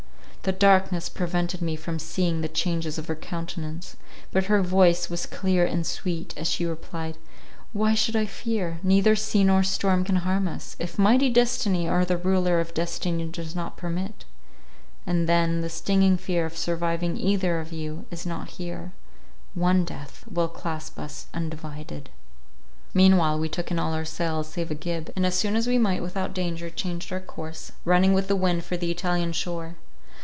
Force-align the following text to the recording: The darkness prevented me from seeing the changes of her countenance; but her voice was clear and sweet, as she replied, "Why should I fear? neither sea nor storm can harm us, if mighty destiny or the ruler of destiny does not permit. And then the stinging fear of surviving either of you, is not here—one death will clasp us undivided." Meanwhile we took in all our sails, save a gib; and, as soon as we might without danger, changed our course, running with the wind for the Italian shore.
The 0.43 0.51
darkness 0.51 1.07
prevented 1.07 1.61
me 1.61 1.75
from 1.75 1.99
seeing 1.99 2.41
the 2.41 2.47
changes 2.49 2.97
of 2.97 3.05
her 3.05 3.15
countenance; 3.15 3.95
but 4.31 4.45
her 4.45 4.63
voice 4.63 5.07
was 5.07 5.27
clear 5.27 5.67
and 5.67 5.85
sweet, 5.85 6.33
as 6.35 6.47
she 6.49 6.65
replied, 6.65 7.19
"Why 7.73 7.93
should 7.93 8.15
I 8.15 8.25
fear? 8.25 8.79
neither 8.81 9.15
sea 9.15 9.43
nor 9.43 9.61
storm 9.61 10.03
can 10.03 10.15
harm 10.15 10.47
us, 10.47 10.75
if 10.79 10.97
mighty 10.97 11.29
destiny 11.29 11.87
or 11.87 12.05
the 12.05 12.17
ruler 12.17 12.59
of 12.59 12.73
destiny 12.73 13.27
does 13.27 13.55
not 13.55 13.77
permit. 13.77 14.25
And 15.05 15.29
then 15.29 15.61
the 15.61 15.69
stinging 15.69 16.17
fear 16.17 16.47
of 16.47 16.57
surviving 16.57 17.17
either 17.17 17.59
of 17.59 17.71
you, 17.71 18.07
is 18.09 18.25
not 18.25 18.49
here—one 18.49 19.85
death 19.85 20.23
will 20.27 20.47
clasp 20.47 20.97
us 20.97 21.27
undivided." 21.35 22.09
Meanwhile 22.95 23.37
we 23.37 23.47
took 23.47 23.69
in 23.69 23.77
all 23.77 23.93
our 23.93 24.05
sails, 24.05 24.47
save 24.47 24.71
a 24.71 24.75
gib; 24.75 25.11
and, 25.15 25.23
as 25.23 25.35
soon 25.35 25.55
as 25.55 25.67
we 25.67 25.77
might 25.77 26.01
without 26.01 26.33
danger, 26.33 26.71
changed 26.71 27.13
our 27.13 27.19
course, 27.21 27.73
running 27.85 28.13
with 28.13 28.27
the 28.27 28.35
wind 28.35 28.63
for 28.65 28.75
the 28.75 28.89
Italian 28.89 29.33
shore. 29.33 29.75